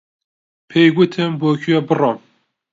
پێی 0.69 0.89
گوتم 0.97 1.31
بۆ 1.39 1.49
کوێ 1.61 1.79
بڕۆم. 1.87 2.17